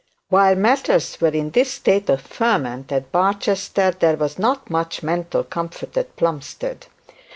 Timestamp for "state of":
1.73-2.21